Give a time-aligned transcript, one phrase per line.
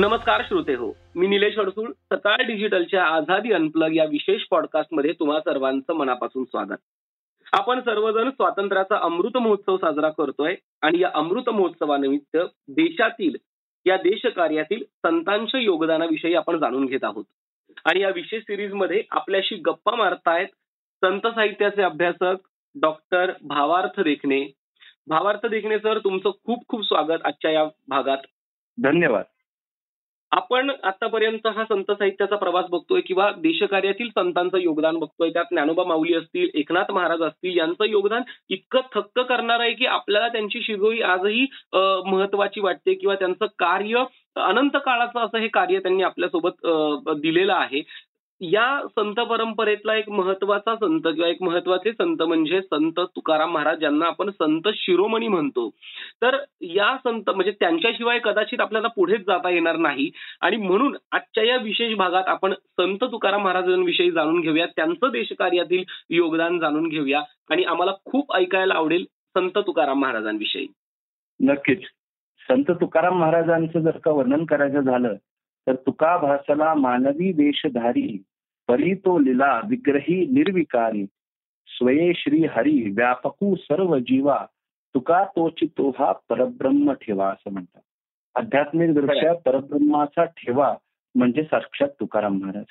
[0.00, 5.94] नमस्कार श्रोते हो मी निलेश अडसूळ सकाळ डिजिटलच्या आझादी अनप्लग या विशेष पॉडकास्टमध्ये तुम्हा सर्वांचं
[5.94, 6.76] मनापासून स्वागत.
[7.52, 12.36] आपण सर्वजण स्वातंत्र्याचा अमृत महोत्सव साजरा करतोय आणि या अमृत महोत्सवानिमित्त
[12.68, 13.36] देशातील
[13.86, 17.24] या देशकार्यातील संतांच्या योगदानाविषयी आपण जाणून घेत आहोत.
[17.84, 20.48] आणि या विशेष सिरीजमध्ये आपल्याशी गप्पा मारतायत
[21.04, 22.46] संत साहित्याचे अभ्यासक
[22.80, 24.44] डॉक्टर भावार्थ देखणे.
[25.06, 28.18] भावार्थ देखणे सर तुमचं खूप खूप स्वागत आजच्या या भागात.
[28.82, 29.24] धन्यवाद.
[30.32, 35.30] आपण आतापर्यंत हा संत साहित्याचा प्रवास बघतोय किंवा देशकार्यातील संतांचं योगदान बघतोय.
[35.30, 40.28] त्यात ज्ञानोबा माऊली असतील एकनाथ महाराज असतील यांचं योगदान इतकं थक्क करणार आहे की आपल्याला
[40.28, 44.04] त्यांची शिरोई आजही अं, महत्वाची वाटते किंवा त्यांचं कार्य
[44.36, 46.66] अनंत काळाचं असं हे कार्य त्यांनी आपल्यासोबत
[47.20, 47.80] दिलेलं आहे.
[48.40, 54.06] या संत परंपरेतला एक महत्त्वाचा संत किंवा एक महत्त्वाचे संत म्हणजे संत तुकाराम महाराज ज्यांना
[54.06, 55.70] आपण संत शिरोमणी म्हणतो.
[56.22, 60.10] तर या संत म्हणजे त्यांच्याशिवाय कदाचित आपल्याला पुढेच जाता येणार नाही.
[60.40, 64.66] आणि म्हणून आजच्या या विशेष भागात आपण संत तुकाराम महाराजांविषयी जाणून घेऊया.
[64.66, 67.22] त्यांचं देशकार्यातील योगदान जाणून घेऊया.
[67.50, 69.04] आणि आम्हाला खूप ऐकायला आवडेल
[69.36, 70.66] संत तुकाराम महाराजांविषयी.
[71.40, 71.80] नक्कीच.
[72.50, 75.14] संत तुकाराम महाराजांचं जर का वर्णन करायचं झालं
[75.68, 78.22] तर तुका भासला मानवी वेशधारी
[78.68, 81.04] परी तो लिला विग्रही निर्विकारी.
[81.66, 84.46] स्वये श्री हरी व्यापकू सर्व जीवा
[84.94, 87.80] तुका तो हा परब्रह्म ठेवा असं म्हणतात.
[88.34, 90.74] आध्यात्मिक दृष्ट्या परब्रह्माचा ठेवा
[91.14, 92.64] म्हणजे साक्षात तुकाराम महाराज.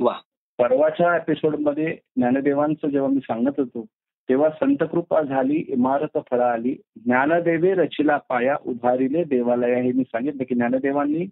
[0.00, 0.14] वा.
[0.58, 3.86] परवाच्या एपिसोडमध्ये ज्ञानदेवांचं जेव्हा मी सांगत होतो
[4.28, 10.54] तेव्हा संतकृपा झाली इमारत फळा आली ज्ञानदेवे रचिला पाया उभारिले देवालय हे मी सांगितलं की
[10.54, 11.26] ज्ञानदेवांनी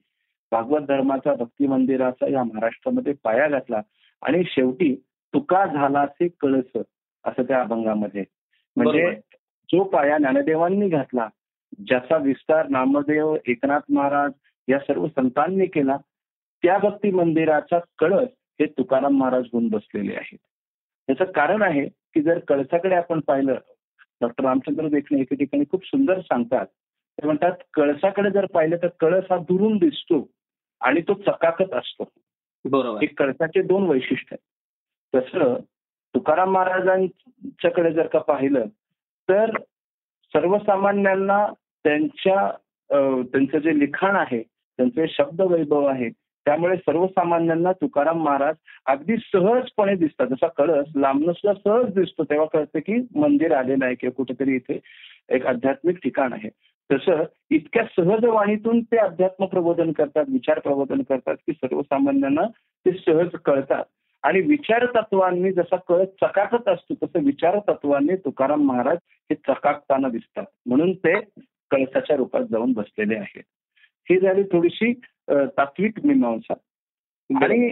[0.52, 3.80] भागवत धर्माचा भक्ती मंदिराचा या महाराष्ट्रामध्ये पाया घातला.
[4.22, 5.02] आणि शेवटी
[5.34, 6.82] तुका झालाचे कळस
[7.24, 8.24] असं त्या अभंगामध्ये.
[8.76, 9.20] म्हणजे.
[9.72, 11.28] जो पाया ज्ञानदेवांनी घातला
[11.86, 14.32] ज्याचा विस्तार नामदेव एकनाथ महाराज
[14.68, 15.96] या सर्व संतांनी केला
[16.62, 18.28] त्या भक्ती मंदिराचा कळस
[18.60, 20.38] हे तुकाराम महाराज होऊन बसलेले आहेत.
[21.10, 23.54] याचं कारण आहे की जर कळसाकडे आपण पाहिलं
[24.20, 26.66] डॉक्टर रामचंद्र देखणे एके ठिकाणी खूप सुंदर सांगतात.
[27.18, 30.30] ते म्हणतात कळसाकडे जर पाहिलं तर कळस हा दुरून दिसतो.
[30.80, 32.08] आणि तो चकाकत असतो.
[32.64, 33.00] बरोबर.
[33.00, 34.44] हे कळसाचे दोन वैशिष्ट्य आहेत.
[35.14, 35.54] तसं
[36.14, 38.64] तुकाराम महाराजांच्याकडे जर का पाहिलं
[39.28, 39.50] तर
[40.32, 41.46] सर्वसामान्यांना
[41.84, 42.50] त्यांच्या
[43.22, 46.08] त्यांचं जे लिखाण आहे त्यांचे शब्द वैभव आहे
[46.44, 48.54] त्यामुळे सर्वसामान्यांना तुकाराम महाराज
[48.86, 50.26] अगदी सहजपणे दिसतात.
[50.26, 54.80] जसा कळस लांबनं सुद्धा सहज दिसतो तेव्हा कळतं की मंदिर आलेलं आहे किंवा कुठेतरी इथे
[55.28, 56.48] एक आध्यात्मिक ठिकाण आहे.
[56.90, 62.46] तसं इतक्या सहज वाणीतून ते अध्यात्म प्रबोधन करतात विचार प्रबोधन करतात की सर्वसामान्यांना
[62.86, 63.84] ते सहज कळतात.
[64.24, 68.96] आणि विचार तत्वांनी जसा कळत चकाकत असतो तसं विचार तत्वांनी तुकाराम महाराज
[69.30, 70.44] हे चकाकताना दिसतात.
[70.66, 71.14] म्हणून ते
[71.70, 73.42] कळसाच्या रूपात जाऊन बसलेले आहेत.
[74.08, 74.92] ही झाली थोडीशी
[75.30, 76.54] तात्विक मीमांसा.
[77.30, 77.68] आणि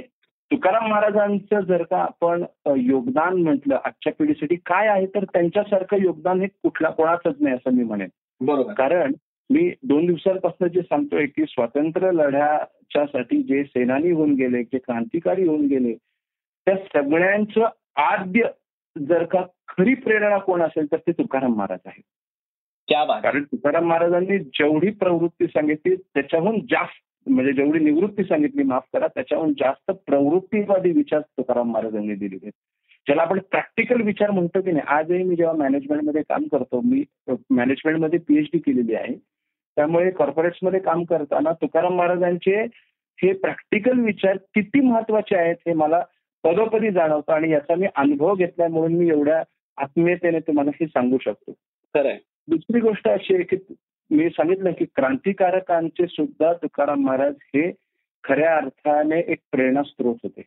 [0.50, 2.44] तुकाराम महाराजांचं जर का आपण
[2.76, 7.84] योगदान म्हटलं आजच्या पिढीसाठी काय आहे तर त्यांच्यासारखं योगदान हे कुठल्या कोणाचंच नाही असं मी
[7.84, 8.08] म्हणेन.
[8.40, 8.72] बरोबर.
[8.72, 9.12] कारण
[9.50, 15.66] मी दोन दिवसांपासून जे सांगतोय की स्वातंत्र्य लढ्याच्यासाठी जे सेनानी होऊन गेले जे क्रांतिकारी होऊन
[15.66, 15.94] गेले
[16.66, 18.48] त्या सगळ्यांचं आद्य
[18.98, 22.02] जर का खरी प्रेरणा कोण असेल तर ते तुकाराम महाराज आहेत.
[22.88, 23.22] क्या बात.
[23.22, 29.52] कारण तुकाराम महाराजांनी जेवढी प्रवृत्ती सांगितली त्याच्याहून जास्त म्हणजे जेवढी निवृत्ती सांगितली माफ करा त्याच्याहून
[29.52, 32.52] जास्त प्रवृत्तीवादी विचार तुकाराम महाराजांनी दिलेले आहेत.
[33.06, 37.04] ज्याला आपण प्रॅक्टिकल विचार म्हणतो की नाही आजही मी जेव्हा मॅनेजमेंटमध्ये काम करतो मी
[37.50, 39.14] मॅनेजमेंटमध्ये पीएचडी केलेली आहे.
[39.76, 42.62] त्यामुळे कॉर्पोरेट्समध्ये काम करताना तुकाराम महाराजांचे
[43.22, 46.04] हे प्रॅक्टिकल विचार किती महत्त्वाचे आहेत हे मला
[46.44, 49.42] पदोपदी जाणवतं आणि याचा मी अनुभव घेतला म्हणून मी एवढ्या
[49.76, 51.52] आत्मीयतेने तुम्हाला हे सांगू शकतो.
[51.94, 52.18] खरंय
[52.48, 53.56] दुसरी गोष्ट अशी आहे की
[54.10, 57.72] मी सांगितलं की क्रांतिकारकांचे सुद्धा तुकाराम महाराज हे
[58.24, 60.42] खऱ्या अर्थाने एक प्रेरणा स्त्रोत होते.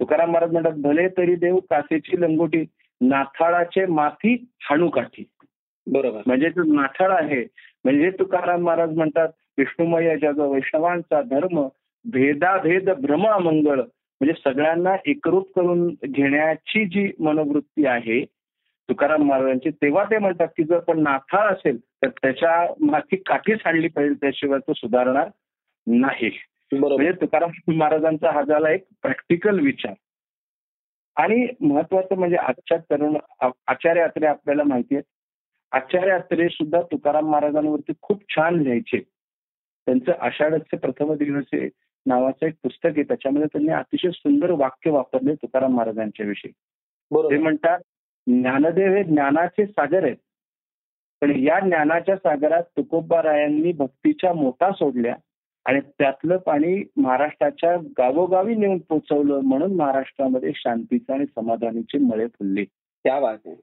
[0.00, 2.64] तुकाराम महाराज म्हणतात भले तरी देव कासेची लंगोटी
[3.00, 5.24] नाथाळाचे माथी हाणूकाठी
[5.86, 6.20] बरोबर.
[6.26, 7.42] म्हणजे जो नाठाळ आहे
[7.84, 9.28] म्हणजे तुकाराम महाराज म्हणतात
[9.58, 11.66] विष्णुमय जग वैष्णवांचा धर्म
[12.04, 13.80] भेदाभेद भ्रम अमंगळ.
[13.80, 18.24] म्हणजे सगळ्यांना एकरूप करून घेण्याची जी मनोवृत्ती आहे
[18.88, 23.88] तुकाराम महाराजांची तेव्हा ते म्हणतात की जर पण नाथाळ असेल तर त्याच्या माथी काठीच हाणली
[23.88, 25.28] पाहिजे त्याशिवाय तो सुधारणार
[25.86, 26.30] नाही.
[26.72, 29.94] म्हणजे तुकाराम महाराजांचा हा झाला एक प्रॅक्टिकल विचार.
[31.16, 33.16] आणि महत्वाचं म्हणजे आजच्या तरुण
[33.66, 35.02] आचार्य अत्रे आपल्याला माहिती आहे
[35.72, 39.00] आचार्य अत्रे सुद्धा तुकाराम महाराजांवरती खूप छान लिहायचे.
[39.86, 41.44] त्यांचं आषाढचे प्रथम दिवस
[42.06, 43.02] नावाचं एक पुस्तक आहे.
[43.02, 46.52] त्याच्यामध्ये त्यांनी अतिशय सुंदर वाक्य वापरले तुकाराम महाराजांच्या विषयी.
[47.30, 47.78] ते म्हणतात
[48.26, 50.16] ज्ञानदेव हे ज्ञानाचे सागर आहेत.
[51.20, 55.14] पण या ज्ञानाच्या सागरात तुकोबारायांनी भक्तीच्या मोठा सोडल्या.
[55.66, 62.64] आणि त्यातलं पाणी महाराष्ट्राच्या गावोगावी नेऊन पोचवलं म्हणून महाराष्ट्रामध्ये शांतीचं आणि समाधानीचे मळे फुलले.
[63.04, 63.54] त्या आहे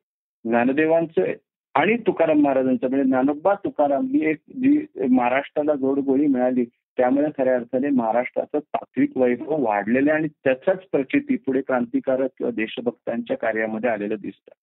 [0.45, 1.31] ज्ञानदेवांचं
[1.75, 6.65] आणि तुकाराम महाराजांचं म्हणजे ज्ञानोबा तुकाराम ही एक जी महाराष्ट्राला जोडगोळी मिळाली
[6.97, 13.89] त्यामुळे खऱ्या अर्थाने महाराष्ट्राचं तात्विक वैभव वाढलेलं आणि त्याचाच प्रचिती पुढे क्रांतिकारक किंवा देशभक्तांच्या कार्यामध्ये
[13.89, 14.53] आलेलं दिसतं.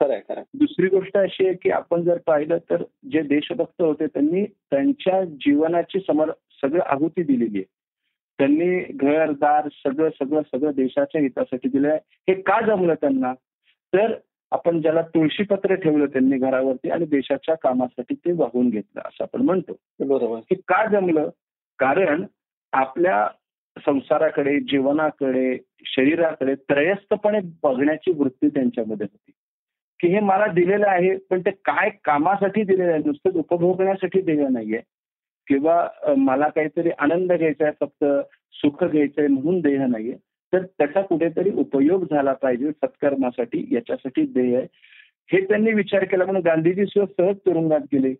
[0.00, 0.42] खरंय खरंय.
[0.54, 2.82] दुसरी गोष्ट अशी आहे की आपण जर पाहिलं तर
[3.12, 6.30] जे देशभक्त होते त्यांनी त्यांच्या जीवनाची समर
[6.62, 7.64] सगळं आहुती दिलेली आहे.
[8.38, 11.98] त्यांनी घरदार सगळं सगळं सगळं देशाच्या हितासाठी दिलं आहे
[12.28, 13.34] हे का जमलं त्यांना?
[13.94, 14.14] तर
[14.50, 19.76] आपण ज्याला तुळशीपत्र ठेवलं त्यांनी घरावरती आणि देशाच्या कामासाठी ते वाहून घेतलं असं आपण म्हणतो.
[20.00, 20.38] बरोबर.
[20.38, 21.30] हे का जमलं?
[21.78, 22.24] कारण
[22.72, 23.28] आपल्या
[23.78, 29.32] संसाराकडे जीवनाकडे शरीराकडे त्रयस्थपणे बघण्याची वृत्ती त्यांच्यामध्ये होती.
[30.00, 33.02] की हे मला दिलेलं आहे पण ते काय कामासाठी दिलेलं आहे?
[33.06, 34.80] नुसतं उपभोगण्यासाठी दिलेलं नाहीये.
[35.48, 38.04] किंवा मला काहीतरी आनंद घ्यायचा आहे फक्त
[38.52, 40.14] सुख घ्यायचंय म्हणून देह नाहीये
[40.52, 44.66] तर त्याचा कुठेतरी उपयोग झाला पाहिजे सत्कर्मासाठी याच्यासाठी देह आहे.
[45.32, 48.14] हे त्यांनी विचार केला म्हणून गांधीजी सुद्धा सहज तुरुंगात गेले.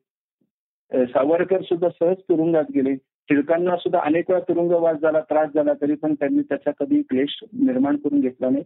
[0.93, 2.95] सावरकर सुद्धा सहज तुरुंगात गेले.
[3.29, 7.97] टिळकांना सुद्धा अनेक वेळा तुरुंगवास झाला त्रास झाला तरी पण त्यांनी त्याचा कधी क्लेश निर्माण
[7.97, 8.65] करून घेतला नाही.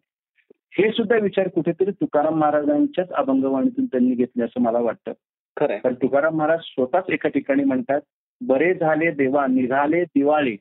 [0.78, 5.12] हे सुद्धा विचार कुठेतरी तुकाराम महाराजांच्याच अभंगवाणीतून त्यांनी घेतले असं मला वाटतं.
[5.56, 5.78] खरंय.
[5.84, 8.00] तर तुकाराम महाराज स्वतःच एका ठिकाणी म्हणतात
[8.40, 10.56] बरे झाले देवा निघाले दिवाळे.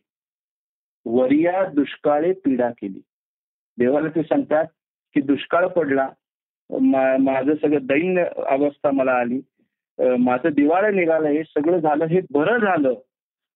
[1.06, 3.02] वरिया दुष्काळे पीडा केली.
[3.78, 4.66] देवाला ते सांगतात
[5.16, 6.10] की दुष्काळ पडला
[7.20, 9.42] माझं सगळं दैन्य अवस्था मला आली.
[10.20, 12.94] माझं दिवाळं निघालं हे सगळं झालं हे बरं झालं.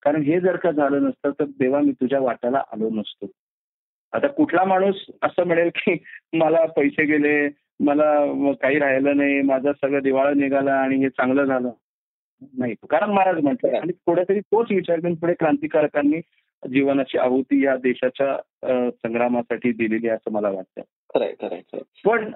[0.03, 3.27] कारण हे जर का झालं नसतं तर देवा मी तुझ्या वाट्याला आलो नसतो.
[4.13, 5.97] आता कुठला माणूस असं म्हणेल की
[6.33, 7.49] मला पैसे गेले
[7.79, 11.69] मला काही राहिलं नाही माझं सगळं दिवाळं निघालं आणि हे चांगलं झालं.
[12.57, 12.73] नाही.
[12.73, 16.19] तुकाराम महाराज म्हटलं आणि कुठेतरी तोच विचार करून पुढे क्रांतिकारकांनी
[16.63, 20.81] जीवनाची आहुती या देशाच्या संग्रामासाठी दिलेली आहे असं मला वाटतं.
[21.13, 22.31] खरंय खरंय पण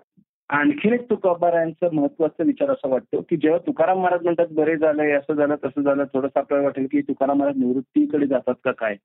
[0.50, 5.34] आणखीन एक तुकोबारायांचा महत्त्वाचा विचार असा वाटतो की जेव्हा तुकाराम महाराज म्हणतात बरे झालंय असं
[5.34, 8.96] झालं तसं झालं थोडंसं आपल्याला वाटेल की तुकाराम महाराज निवृत्तीकडे जातात का काय?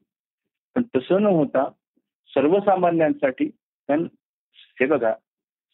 [0.77, 1.69] पण तसं न होता
[2.33, 4.07] सर्वसामान्यांसाठी कारण
[4.81, 5.13] हे बघा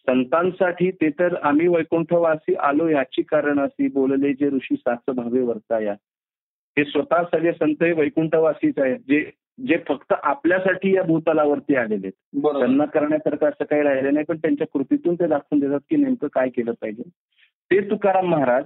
[0.08, 5.92] संतांसाठी ते तर आम्ही वैकुंठवासी आलो याची कारण अशी बोलले जे ऋषी साच भावे वर्ताया
[6.76, 8.98] हे स्वतः सगळे संत हे वैकुंठवासीच आहेत.
[9.08, 9.30] जे
[9.66, 15.14] जे फक्त आपल्यासाठी या भूतलावरती आलेले त्यांना करण्यासारखं असं काही राहिलं नाही पण त्यांच्या कृतीतून
[15.14, 17.02] ते दाखवून देतात की नेमकं काय केलं पाहिजे.
[17.70, 18.64] ते तुकाराम महाराज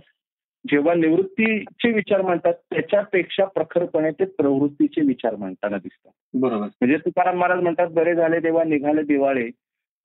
[0.64, 6.12] जेव्हा निवृत्तीचे विचार मांडतात त्याच्यापेक्षा प्रखरपणे ते प्रवृत्तीचे विचार मांडताना दिसतात.
[6.34, 6.66] बरोबर.
[6.66, 9.50] म्हणजे तुकाराम महाराज म्हणतात बरे झाले तेव्हा निघाले दिवाळे.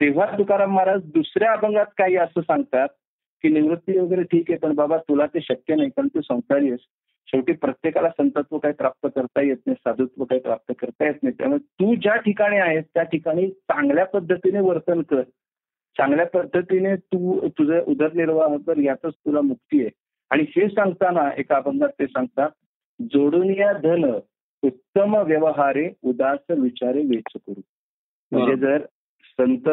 [0.01, 2.87] तेव्हा तुकाराम महाराज दुसऱ्या अभंगात काही असं सांगतात
[3.43, 6.79] की निवृत्ती वगैरे ठीक आहे पण बाबा तुला ते शक्य नाही कारण तू संसारी आहेस.
[7.27, 11.33] शेवटी प्रत्येकाला संतत्व काही प्राप्त करता येत नाही साधुत्व काही प्राप्त करता येत नाही.
[11.37, 15.21] त्यामुळे तू ज्या ठिकाणी आहेस त्या ठिकाणी चांगल्या पद्धतीने वर्तन कर.
[15.95, 19.89] चांगल्या पद्धतीने तू तुझं उदरनिर्वाह कर यातच तुला मुक्ती आहे.
[20.31, 22.49] आणि हे सांगताना एका अभंगात ते सांगतात
[23.13, 24.05] जोडून या धन
[24.63, 27.61] उत्तम व्यवहारे उदास विचारे वेच करू
[28.31, 28.85] म्हणजे जर
[29.39, 29.69] संत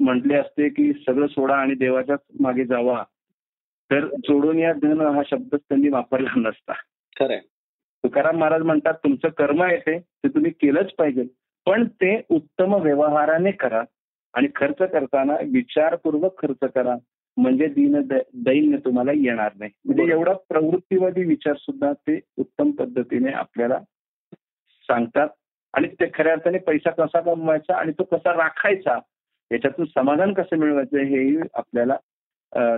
[0.00, 3.04] म्हटले असते की सगळं सोडा आणि देवाच्याच मागे जावा.
[3.90, 6.72] तर जोडून या धन हा शब्दच त्यांनी वापरला नसता.
[7.18, 7.40] खरंय
[8.04, 11.24] तुकाराम महाराज म्हणतात तुमचं कर्म आहे ते ते तुम्ही केलंच पाहिजे.
[11.66, 13.82] पण ते उत्तम व्यवहाराने करा
[14.34, 16.96] आणि खर्च करताना विचारपूर्वक खर्च करा.
[17.36, 18.00] म्हणजे दीन
[18.34, 19.70] दैन्य तुम्हाला येणार नाही.
[19.84, 20.12] म्हणजे.
[20.12, 23.78] एवढा प्रवृत्तीवादी विचार सुद्धा ते उत्तम पद्धतीने आपल्याला
[24.82, 25.28] सांगतात.
[25.74, 28.98] आणि ते खऱ्या अर्थाने पैसा कसा कमवायचा आणि तो कसा राखायचा
[29.52, 31.96] याच्यातून समाधान कसं मिळवायचं हेही आपल्याला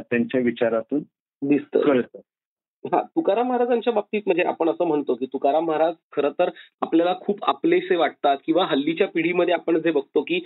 [0.01, 1.03] त्यांच्या विचारातून
[1.43, 1.81] दिसतं.
[1.81, 2.21] कळतं.
[2.85, 6.51] हा तुकाराम महाराजांच्या बाबतीत म्हणजे आपण असं म्हणतो की तुकाराम महाराज खरं तर
[6.83, 10.41] आपल्याला खूप आपलेसे वाटतात किंवा हल्लीच्या पिढीमध्ये आपण जे बघतो की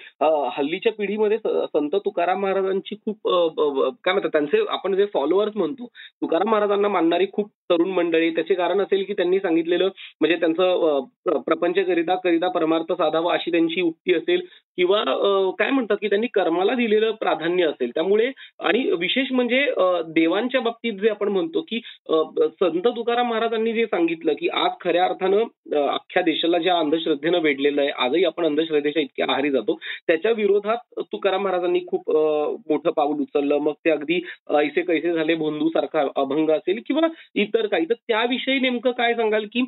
[0.56, 5.86] हल्लीच्या पिढीमध्ये संत तुकाराम महाराजांची खूप काय म्हणतात त्यांचे आपण जे फॉलोअर्स म्हणतो
[6.22, 9.88] तुकाराम महाराजांना मानणारी खूप तरुण मंडळी त्याचे कारण असेल की त्यांनी सांगितलेलं
[10.20, 14.40] म्हणजे त्यांचं प्रपंच करिता करिता परमार्थ साधावा अशी त्यांची उक्ती असेल
[14.78, 15.02] किंवा
[15.58, 17.90] काय म्हणतात की त्यांनी कर्माला दिलेलं प्राधान्य असेल.
[17.90, 19.64] त्यामुळे आणि विशेष म्हणजे
[20.06, 21.80] देवांच्या बाबतीत जे आपण म्हणतो की
[22.60, 27.90] संत तुकाराम महाराजांनी जे सांगितलं की आज खऱ्या अर्थानं अख्ख्या देशाला ज्या अंधश्रद्धेनं वेढलेलं आहे
[28.04, 29.78] आजही आपण अंधश्रद्धेच्या इतक्या आहारी जातो.
[30.06, 32.10] त्याच्या विरोधात तुकाराम महाराजांनी खूप
[32.70, 33.58] मोठं पाऊल उचललं.
[33.58, 34.20] मग ते अगदी
[34.58, 37.84] ऐसे कैसे झाले भोंदू सारखा अभंग असेल किंवा इतर काही.
[37.84, 39.64] तर त्याविषयी नेमकं काय सांगाल की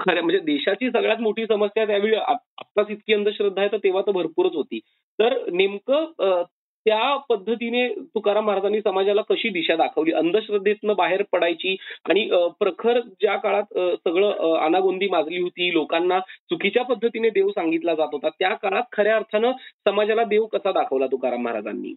[0.00, 4.54] खऱ्या म्हणजे देशाची सगळ्यात मोठी समस्या त्यावेळी आत्ताच इतकी अंधश्रद्धा आहे तर तेव्हा तर भरपूरच
[4.54, 4.80] होती.
[5.18, 6.42] तर नेमकं
[6.86, 10.12] त्या पद्धतीने तुकाराम महाराजांनी समाजाला कशी दिशा दाखवली?
[10.12, 11.76] अंधश्रद्धेतनं बाहेर पडायची
[12.08, 12.28] आणि
[12.60, 16.18] प्रखर ज्या काळात सगळं अनागोंदी माजली होती लोकांना
[16.50, 19.52] चुकीच्या पद्धतीने देव सांगितला जात होता त्या काळात खऱ्या अर्थानं
[19.86, 21.94] समाजाला देव कसा दाखवला तुकाराम महाराजांनी?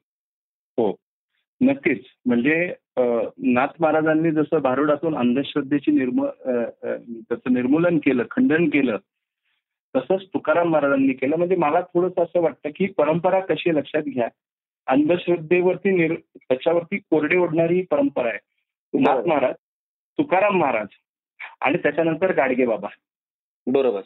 [0.78, 0.94] हो.
[1.62, 2.02] नक्कीच.
[2.26, 8.98] म्हणजे नाथ महाराजांनी जसं भारुडातून अंधश्रद्धेची निर्म त्याचं निर्मूलन केलं खंडन केलं
[9.96, 11.36] तसंच तुकाराम महाराजांनी केलं.
[11.36, 14.28] म्हणजे मला थोडंसं असं वाटतं की परंपरा कशी लक्षात घ्या.
[14.88, 18.40] अंधश्रद्धेवरती निर त्याच्यावरती कोरडे ओढणारी ही परंपरा आहे.
[19.00, 19.28] नाथ बरोबर.
[19.28, 19.56] महाराज
[20.18, 20.88] तुकाराम महाराज
[21.62, 22.88] आणि त्याच्यानंतर गाडगे बाबा.
[23.68, 24.02] बरोबर.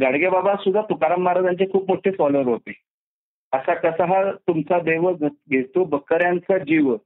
[0.00, 2.72] गाडगे बाबा सुद्धा तुकाराम महाराजांचे खूप मोठे फॉलोअर होते.
[3.52, 5.12] असा कसा हा तुमचा देव
[5.50, 6.96] घेतो बकऱ्यांचा जीव.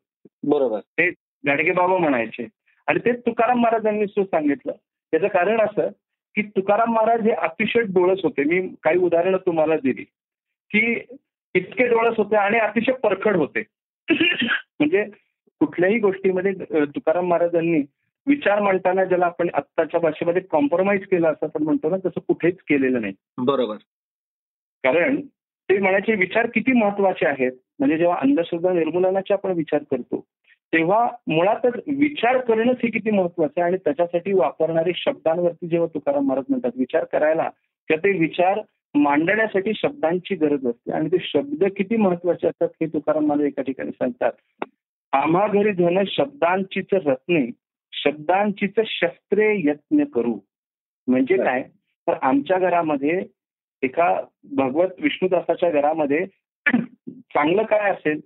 [0.42, 0.80] बरोबर.
[0.80, 1.10] ते
[1.46, 2.48] गाडगे बाबा म्हणायचे.
[2.86, 4.72] आणि ते तुकाराम महाराजांनी सुद्धा सांगितलं.
[5.10, 5.88] त्याचं कारण असं
[6.34, 8.44] की तुकाराम महाराज हे अतिशय डोळस होते.
[8.44, 10.04] मी काही उदाहरणं तुम्हाला दिली.
[10.70, 11.00] की
[11.54, 13.62] इतके डोळस होते आणि अतिशय परखड होते.
[14.08, 15.04] म्हणजे
[15.60, 16.52] कुठल्याही गोष्टीमध्ये
[16.84, 17.82] तुकाराम महाराजांनी
[18.26, 23.00] विचार मांडताना ज्याला आपण आत्ताच्या भाषेमध्ये कॉम्प्रोमाइज केलं असं आपण म्हणतो ना तसं कुठेच केलेलं
[23.00, 23.12] नाही.
[23.38, 23.76] बरोबर.
[24.84, 25.20] कारण
[25.68, 27.52] ते म्हणायचे विचार किती महत्त्वाचे आहेत.
[27.78, 30.24] म्हणजे जेव्हा अंधश्रद्धा निर्मूलनाचे आपण विचार करतो
[30.72, 36.44] तेव्हा मुळातच विचार करणंच हे किती महत्वाचं आहे आणि त्याच्यासाठी वापरणारे शब्दांवरती जेव्हा तुकाराम महाराज
[36.48, 37.48] म्हणतात विचार करायला
[37.90, 38.60] तर ते विचार
[38.94, 40.92] मांडण्यासाठी शब्दांची गरज असते.
[40.92, 44.32] आणि ते शब्द किती महत्त्वाचे असतात हे तुकाराम महाराज एका ठिकाणी सांगतात.
[45.12, 47.50] आम्हा घरी धन शब्दांचीच रत्ने.
[47.92, 50.38] शब्दांचीच शस्त्रे यत्न करू.
[51.06, 51.62] म्हणजे काय?
[52.08, 53.24] तर आमच्या घरामध्ये
[53.82, 56.26] एका भगवत विष्णुदासाच्या घरामध्ये
[57.06, 58.20] चांगलं काय असेल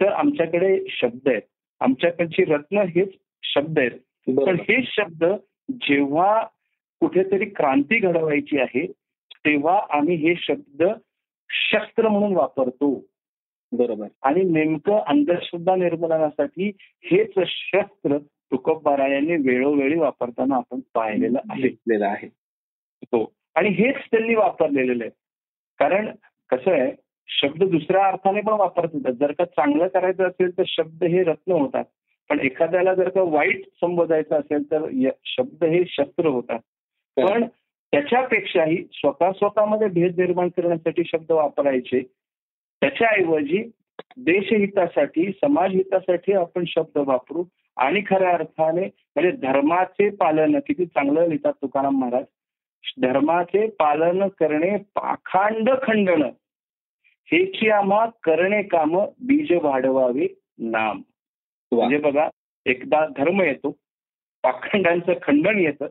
[0.00, 1.42] तर आमच्याकडे शब्द आहेत.
[1.80, 3.90] आमच्याकडची रत्न हेच शब्द आहेत.
[4.38, 5.24] पण हे शब्द
[5.70, 6.46] जेव्हा
[7.00, 8.92] कुठेतरी क्रांती घडवायची आहे
[9.46, 10.82] तेव्हा आम्ही हे शब्द
[11.50, 13.06] शस्त्र म्हणून वापरतो.
[13.72, 14.06] बरोबर.
[14.22, 22.04] आणि नेमकं अंधश्रद्धा निर्मूलनासाठी हेच शस्त्र तुकोबारा यांनी वेळोवेळी वापरताना आपण पाहिलेलं आहे.
[22.06, 22.28] आहे.
[23.04, 23.32] हो.
[23.54, 25.10] आणि हेच त्यांनी वापरलेलं आहे.
[25.78, 26.10] कारण
[26.50, 26.92] कसं आहे
[27.28, 29.12] शब्द दुसऱ्या अर्थाने पण वापरत होतात.
[29.12, 31.84] जर का चांगलं करायचं असेल तर शब्द हे रत्न होतात.
[32.28, 36.58] पण एखाद्याला जर का वाईट संबोधायचं असेल तर शब्द हे शस्त्र होतात.
[37.16, 37.44] पण
[37.90, 42.02] त्याच्यापेक्षाही स्वतः स्वतःमध्ये भेद निर्माण करण्यासाठी शब्द वापरायचे.
[42.80, 43.70] त्याच्याऐवजी
[44.16, 47.44] देशहितासाठी समाजहितासाठी आपण शब्द वापरू
[47.76, 52.24] आणि खऱ्या अर्थाने म्हणजे धर्माचे पालन किती चांगलं लिहितात तुकाराम महाराज.
[53.02, 56.28] धर्माचे पालन करणे पाखांड खंडन.
[57.32, 61.02] की आम्हा करणे काम बीज वाढवावे नाम.
[61.72, 62.28] म्हणजे बघा
[62.66, 63.70] एकदा धर्म येतो
[64.42, 65.86] पाखंडांचं खंडन येतं.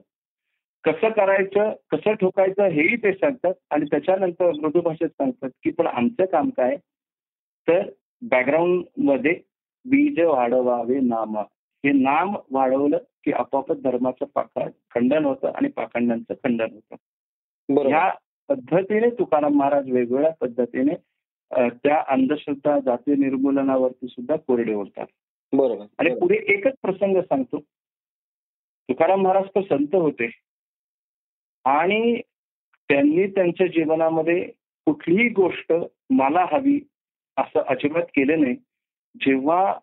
[0.83, 6.25] कसं करायचं कसं ठोकायचं हेही ते सांगतात आणि त्याच्यानंतर मृदू भाषेत सांगतात की पण आमचं
[6.25, 6.75] काम काय?
[7.67, 7.89] तर
[8.21, 9.39] बॅकग्राऊंडमध्ये
[9.85, 11.37] बीज वाढवावे नाम.
[11.85, 17.87] हे नाम वाढवलं की आपोआपच धर्माचं पाखंड खंडन होतं आणि पाखंडांचं खंडन होतं.
[17.89, 18.09] ह्या
[18.49, 20.95] पद्धतीने तुकाराम महाराज वेगवेगळ्या पद्धतीने
[21.83, 25.05] त्या अंधश्रद्धा जाती निर्मूलनावरती सुद्धा कोरडे होतात.
[25.53, 26.15] बरोबर आणि.
[26.15, 27.59] पुढे एकच प्रसंग सांगतो.
[28.89, 30.29] तुकाराम महाराज तर संत होते.
[31.65, 32.19] आणि
[32.89, 34.41] त्यांनी त्यांच्या जीवनामध्ये
[34.87, 35.73] कुठलीही गोष्ट
[36.11, 36.79] मला हवी
[37.37, 38.55] असं अजिबात केलं नाही.
[39.15, 39.73] जेव्हा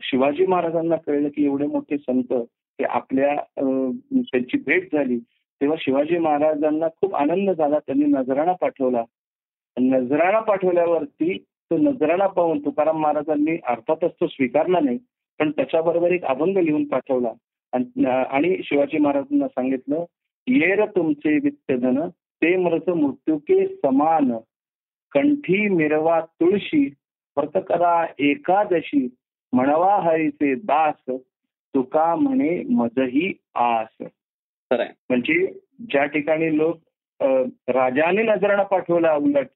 [0.00, 5.18] शिवाजी महाराजांना कळलं की एवढे मोठे संत हे आपल्या त्यांची भेट झाली
[5.60, 9.04] तेव्हा शिवाजी महाराजांना खूप आनंद झाला त्यांनी नजराणा पाठवला.
[9.76, 11.36] नजराणा पाठवल्यावरती
[11.70, 14.98] तो नजराणा पाहून तुकाराम महाराजांनी अर्थातच तो स्वीकारला नाही
[15.40, 17.32] पण त्याच्याबरोबर एक अभंग लिहून पाठवला.
[17.72, 20.04] आणि शिवाजी महाराजांना सांगितलं
[20.46, 22.08] येर तुमचे वित्तधन
[22.42, 24.32] ते मृत मृत्युके समान.
[25.12, 26.84] कंठी मिरवा तुळशी
[27.36, 29.06] व्रत करा एकादशी
[29.52, 31.10] म्हणवा हरीचे दास
[31.74, 33.96] तुका म्हणे मजही आस.
[34.70, 35.46] म्हणजे
[35.90, 36.78] ज्या ठिकाणी लोक
[37.68, 39.46] राजाने नजराणा पाठवला उलट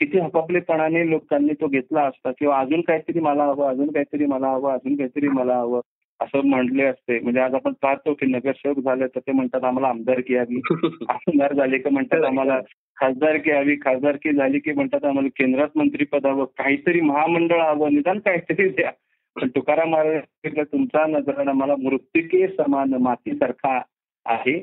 [0.00, 4.72] किती हपापलेपणाने लोकांनी तो घेतला असता किंवा अजून काहीतरी मला हवं अजून काहीतरी मला हवं
[4.72, 5.80] अजून काहीतरी मला हवं.
[6.22, 7.18] असं म्हणले असते.
[7.20, 10.60] म्हणजे आज आपण पाहतो की नगरसेवक झाले तर ते म्हणतात आम्हाला आमदारकी हवी
[11.08, 12.60] आमदार झाले की म्हणतात आम्हाला
[12.96, 18.68] खासदारकी हवी खासदारकी झाली की म्हणतात आम्हाला केंद्रात मंत्रीपद हवं काहीतरी महामंडळ हवं निदान काहीतरी
[18.68, 18.90] द्या.
[19.36, 23.82] पण तुकाराम महाराज तुमचा नजराणा मला मृत्तिके समान मातीसारखा
[24.26, 24.60] आहे.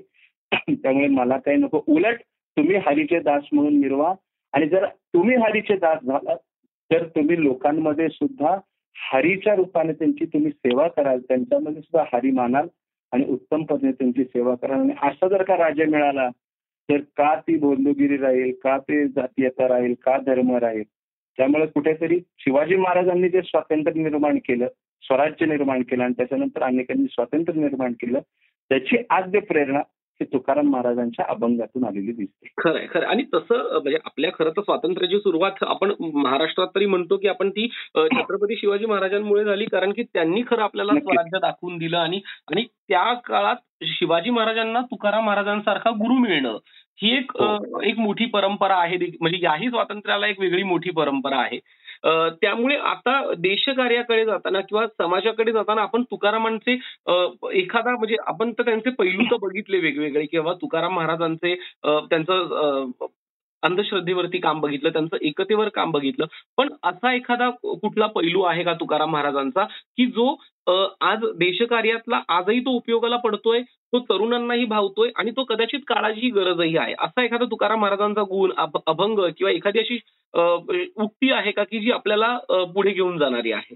[0.70, 1.84] त्यामुळे मला काही नको.
[1.88, 2.22] उलट
[2.58, 4.14] तुम्ही हरीचे दास म्हणून निर्वा
[4.54, 6.38] आणि जर तुम्ही हरीचे दास झालात
[6.92, 8.58] तर तुम्ही लोकांमध्ये सुद्धा
[8.96, 12.68] हरीच्या रूपाने त्यांची तुम्ही सेवा कराल त्यांच्यामध्ये सुद्धा हरी मानाल
[13.12, 14.80] आणि उत्तम पद्धतीने त्यांची सेवा कराल.
[14.80, 16.30] आणि असा जर का राजा मिळाला
[16.90, 20.84] तर का ती बोललोगिरी राहील का ते जातीयता राहील का धर्म राहील?
[21.38, 24.68] त्यामुळे कुठेतरी शिवाजी महाराजांनी जे स्वातंत्र्य निर्माण केलं
[25.02, 28.20] स्वराज्य निर्माण केलं आणि त्याच्यानंतर अनेकांनी स्वातंत्र्य निर्माण केलं
[28.70, 29.82] त्याची आद्य प्रेरणा
[30.20, 35.20] ही तुकाराम महाराजांच्या अभंगातून आलेली दिसते खरंय खरं आणि तसं म्हणजे आपल्या खरं तर स्वातंत्र्याची
[35.20, 40.42] सुरुवात आपण महाराष्ट्रात तरी म्हणतो की आपण ती छत्रपती शिवाजी महाराजांमुळे झाली कारण की त्यांनी
[40.48, 40.94] खरं आपल्याला.
[40.94, 42.20] स्वराज्य दाखवून दिलं आणि
[42.52, 46.58] आणि त्या काळात शिवाजी महाराजांना तुकाराम महाराजांसारखा गुरु मिळणं
[47.00, 47.82] ही एक हो.
[47.82, 48.98] एक मोठी परंपरा आहे.
[49.22, 51.60] म्हणजे याही स्वातंत्र्याला एक वेगळी मोठी परंपरा आहे
[52.42, 56.74] त्यामुळे आता देशकार्याकडे जाताना किंवा समाजाकडे जाताना आपण तुकारामांचे
[57.08, 61.54] अं, एखादा म्हणजे आपण तर त्यांचे पैलू तर बघितले वेगवेगळे किंवा तुकाराम महाराजांचे
[61.84, 62.92] अं, त्यांचं अं,
[63.64, 66.26] अंधश्रद्धेवरती काम बघितलं त्यांचं एकतेवर काम बघितलं.
[66.58, 69.64] पण असा एखादा कुठला पैलू आहे का तुकाराम महाराजांचा
[69.98, 70.36] की जो
[71.02, 73.62] आज देशकार्यातला आजही तो उपयोगाला पडतोय
[73.94, 76.94] तो तरुणांनाही भावतोय आणि तो कदाचित काळाची गरजही आहे.
[77.00, 78.52] असा एखादा तुकाराम महाराजांचा गुण
[78.88, 80.00] अभंग किंवा एखादी अशी
[80.98, 82.38] उक्ती आहे का की जी आपल्याला
[82.74, 83.76] पुढे घेऊन जाणारी आहे?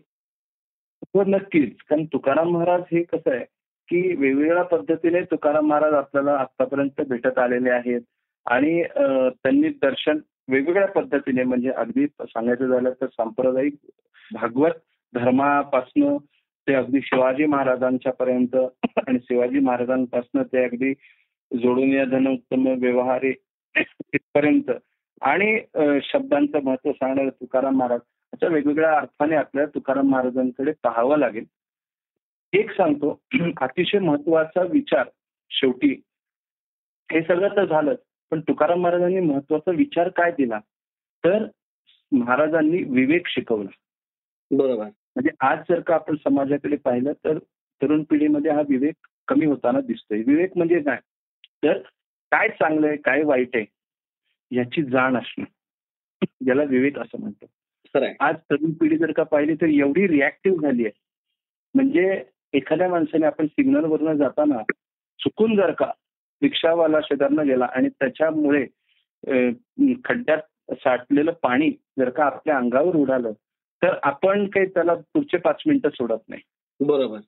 [1.15, 1.75] हो नक्कीच.
[1.89, 3.45] कारण तुकाराम महाराज हे कसं आहे
[3.89, 8.01] की वेगवेगळ्या पद्धतीने तुकाराम महाराज आपल्याला आतापर्यंत भेटत आलेले आहेत.
[8.45, 13.75] आणि त्यांनी दर्शन वेगवेगळ्या पद्धतीने म्हणजे अगदी सांगायचं झालं तर सांप्रदायिक
[14.31, 14.79] भागवत
[15.13, 16.17] धर्मापासनं
[16.67, 20.93] ते अगदी शिवाजी महाराजांच्या पर्यंत आणि शिवाजी महाराजांपासून ते अगदी
[21.51, 23.33] जोडून या धन उत्तम व्यवहारे
[23.75, 24.71] इथपर्यंत.
[25.21, 27.99] आणि शब्दांचं महत्त्व सांगणारे तुकाराम महाराज
[28.33, 31.45] अशा वेगवेगळ्या अर्थाने आपल्याला तुकाराम महाराजांकडे पाहावं लागेल.
[32.53, 33.19] एक सांगतो
[33.61, 35.05] अतिशय महत्त्वाचा विचार
[35.51, 35.93] शेवटी
[37.09, 37.95] हे सगळं तर झालं
[38.33, 40.59] पण तुकाराम महाराजांनी महत्त्वाचा विचार काय दिला?
[41.25, 41.47] तर
[42.11, 43.69] महाराजांनी विवेक शिकवला.
[44.51, 44.83] बरोबर.
[44.83, 47.37] म्हणजे आज जर का आपण समाजाकडे पाहिलं तर
[47.81, 48.95] तरुण पिढीमध्ये हा विवेक
[49.27, 50.23] कमी होताना दिसतोय.
[50.27, 50.97] विवेक म्हणजे काय?
[51.63, 51.77] तर
[52.31, 53.65] काय चांगलं आहे काय वाईट आहे
[54.51, 55.45] याची जाण असणं.
[56.47, 57.45] याला विवेक असं म्हणतो
[58.19, 60.99] आज तरुण पिढी जर का पाहिली तर एवढी रिॲक्टिव्ह झाली आहे.
[61.75, 64.63] म्हणजे एखाद्या माणसाने आपण सिग्नल वरनं जाताना
[65.19, 65.91] चुकून जर का
[66.43, 68.65] रिक्षावाला शेजारनं गेला आणि त्याच्यामुळे
[70.05, 73.31] खड्ड्यात साठलेलं पाणी जर का आपल्या अंगावर उडालं
[73.81, 76.41] तर आपण काही त्याला पुढचे पाच मिनिटं सोडत नाही.
[76.79, 77.19] बरोबर.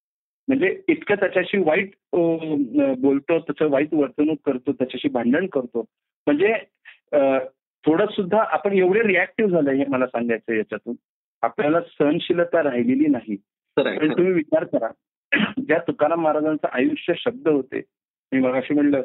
[0.47, 5.85] म्हणजे इतकं त्याच्याशी वाईट बोलतो त्याचं वाईट वर्तणूक करतो त्याच्याशी भांडण करतो.
[6.27, 6.53] म्हणजे
[7.83, 10.95] थोडं सुद्धा आपण एवढे रिॲक्टिव्ह झालं हे मला सांगायचं याच्यातून.
[11.43, 13.35] आपल्याला सहनशीलता राहिलेली नाही.
[13.77, 14.11] पण.
[14.11, 14.89] तुम्ही विचार करा
[15.57, 17.81] ज्या तुकाराम महाराजांचं आयुष्य शब्द होते
[18.31, 19.01] मी मगाशी म्हणलं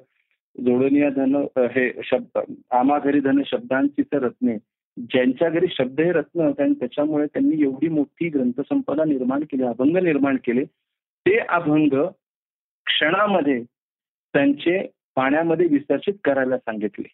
[0.57, 1.35] जोडून धन
[1.75, 2.39] हे शब्द
[2.71, 4.57] आमा घरी धन शब्दांची तर रत्ने.
[4.97, 9.97] ज्यांच्या घरी शब्द हे रत्न होते आणि त्याच्यामुळे त्यांनी एवढी मोठी ग्रंथसंपदा निर्माण केली अभंग
[9.97, 10.65] निर्माण केले
[11.27, 11.95] ते अभंग
[12.87, 13.63] क्षणामध्ये
[14.35, 14.81] त्यांचे
[15.17, 17.09] पाण्यामध्ये विसर्जित करायला सांगितले.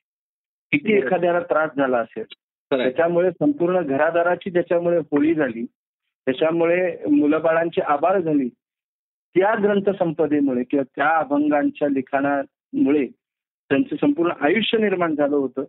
[0.72, 0.92] किती.
[0.92, 2.24] एखाद्याला त्रास झाला असेल
[2.70, 5.64] त्याच्यामुळे संपूर्ण घरादाराची ज्याच्यामुळे होळी झाली
[6.26, 8.48] त्याच्यामुळे मुलंबाळांची आबाळ झाली
[9.36, 13.06] त्या ग्रंथसंपदेमुळे किंवा त्या अभंगांच्या लिखाणामुळे
[13.70, 15.64] त्यांचं संपूर्ण आयुष्य निर्माण झालं होतं.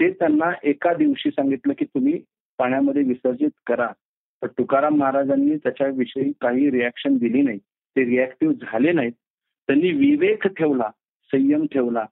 [0.00, 2.22] ते त्यांना एका दिवशी सांगितलं की तुम्ही
[2.58, 3.88] पाण्यामध्ये विसर्जित करा.
[4.42, 7.58] तर तुकाराम महाराजांनी त्याच्याविषयी काही रिॲक्शन दिली नाही.
[7.96, 9.12] ते रिॲक्टिव्ह झाले नाहीत.
[9.66, 10.90] त्यांनी विवेक ठेवला
[11.32, 12.04] संयम ठेवला.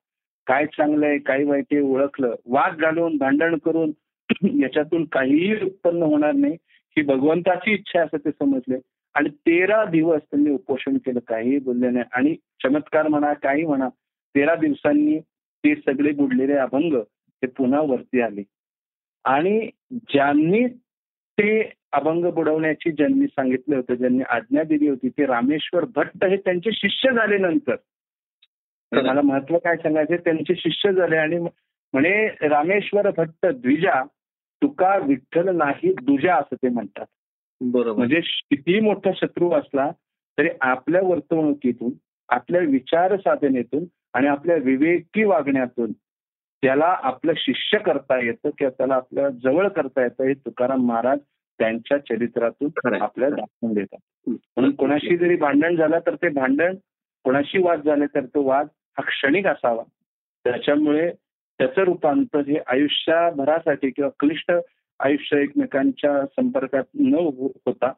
[0.46, 2.34] काय चांगलं आहे काय वाईट आहे ओळखलं.
[2.46, 3.92] वाद घालून भांडण करून
[4.62, 6.56] याच्यातून काहीही उत्पन्न होणार नाही.
[6.96, 8.76] ही भगवंताची इच्छा असं ते समजले.
[9.18, 12.04] आणि तेरा दिवस त्यांनी उपोषण केलं काहीही बोलले नाही.
[12.12, 13.88] आणि चमत्कार म्हणा काही म्हणा
[14.34, 15.18] तेरा दिवसांनी
[15.64, 16.94] ते सगळे बुडलेले अभंग
[17.42, 18.42] ते पुन्हा वरती आले.
[19.24, 20.66] आणि ज्यांनी
[21.38, 26.70] ते अभंग बुडवण्याची ज्यांनी सांगितलं होतं ज्यांनी आज्ञा दिली होती ते रामेश्वर भट्ट हे त्यांचे
[26.72, 27.76] शिष्य झाले नंतर
[28.92, 34.02] म्हणजे मला महत्त्व काय सांगायचे त्यांचे शिष्य झाले आणि म्हणे रामेश्वर भट्ट द्विजा
[34.62, 37.06] तुका विठ्ठल नाही दुजा असं ते म्हणतात.
[37.60, 39.90] म्हणजे कितीही मोठा शत्रू असला
[40.38, 41.90] तरी आपल्या वर्तवणुकीतून
[42.28, 45.92] आपल्या विचार साधनेतून आणि आपल्या विवेकी वागण्यातून
[46.62, 51.18] त्याला आपलं शिष्य करता येतं किंवा त्याला आपल्या जवळ करता येतं हे तुकाराम महाराज
[51.58, 52.94] त्यांच्या चरित्रातून.
[53.02, 54.30] आपल्याला दाखवून देतात.
[54.30, 56.74] म्हणून कोणाशी जरी भांडण झालं तर ते भांडण
[57.24, 58.66] कोणाशी वाद झाले तर तो वाद
[58.98, 59.82] हा क्षणिक असावा.
[60.44, 61.10] त्याच्यामुळे
[61.58, 64.52] त्याचं रूपांतर हे आयुष्यभरासाठी किंवा क्लिष्ट
[65.00, 67.92] आयुष्य एकमेकांच्या संपर्कात न हो- होता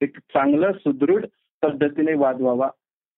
[0.00, 1.26] एक चांगलं सुदृढ
[1.62, 2.68] पद्धतीने वाद व्हावा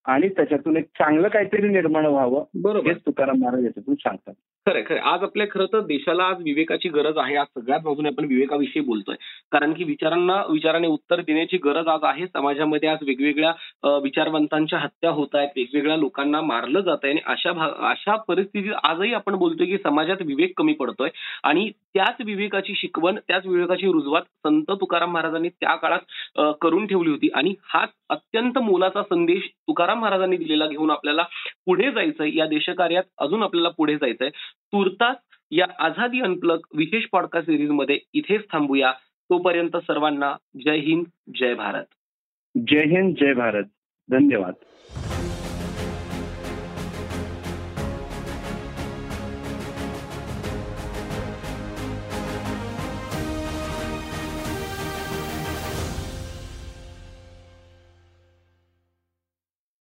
[0.04, 2.86] आणि त्याच्यातून एक चांगलं काहीतरी निर्माण व्हावं बरोबर.
[2.86, 4.34] हेच तुकाराम महाराज याच्यातून सांगतात.
[4.68, 7.36] खरंय खरंय आज आपल्या खरं तर देशाला आज विवेकाची गरज आहे.
[7.36, 9.14] आज सगळ्यात बाजूने आपण विवेकाविषयी बोलतोय.
[9.52, 12.26] कारण की विचारांना विचाराने उत्तर देण्याची गरज आज आहे.
[12.26, 13.52] समाजामध्ये आज वेगवेगळ्या
[13.98, 15.48] विचारवंतांच्या हत्या होत आहेत.
[15.56, 20.52] वेगवेगळ्या लोकांना मारलं जात आहे आणि अशा अशा परिस्थितीत आजही आपण बोलतोय की समाजात विवेक
[20.56, 21.08] कमी पडतोय.
[21.42, 27.28] आणि त्याच विवेकाची शिकवण त्याच विवेकाची रुजवात संत तुकाराम महाराजांनी त्या काळात करून ठेवली होती.
[27.34, 31.22] आणि हाच अत्यंत मोलाचा संदेश तुकाराम महाराजांनी दिलेला घेऊन आपल्याला
[31.66, 32.36] पुढे जायचंय.
[32.36, 34.28] या देशकार्यात अजून आपल्याला पुढे जायचंय.
[34.54, 35.16] तुर्तास
[35.50, 38.92] या आझादी अनप्लग विशेष पॉडकास्ट सिरीजमध्ये इथेच थांबूया.
[39.30, 40.32] तोपर्यंत सर्वांना
[40.64, 41.04] जय हिंद
[41.36, 41.84] जय भारत.
[42.68, 43.64] जय हिंद जय भारत.
[44.10, 44.54] धन्यवाद.